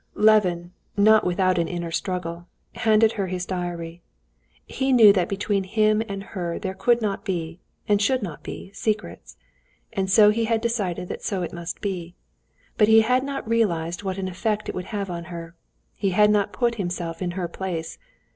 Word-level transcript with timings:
Levin, 0.15 0.71
not 0.97 1.23
without 1.23 1.59
an 1.59 1.67
inner 1.67 1.91
struggle, 1.91 2.47
handed 2.73 3.11
her 3.11 3.27
his 3.27 3.45
diary. 3.45 4.01
He 4.65 4.91
knew 4.91 5.13
that 5.13 5.29
between 5.29 5.63
him 5.63 6.01
and 6.09 6.23
her 6.23 6.57
there 6.57 6.73
could 6.73 7.03
not 7.03 7.23
be, 7.23 7.59
and 7.87 8.01
should 8.01 8.23
not 8.23 8.41
be, 8.41 8.71
secrets, 8.73 9.37
and 9.93 10.09
so 10.09 10.31
he 10.31 10.45
had 10.45 10.59
decided 10.59 11.07
that 11.09 11.21
so 11.23 11.43
it 11.43 11.53
must 11.53 11.81
be. 11.81 12.15
But 12.79 12.87
he 12.87 13.01
had 13.01 13.23
not 13.23 13.47
realized 13.47 14.01
what 14.01 14.17
an 14.17 14.27
effect 14.27 14.67
it 14.67 14.73
would 14.73 14.85
have 14.85 15.11
on 15.11 15.25
her, 15.25 15.53
he 15.93 16.09
had 16.09 16.31
not 16.31 16.51
put 16.51 16.73
himself 16.81 17.21
in 17.21 17.31
her 17.37 17.47
place. 17.47 17.99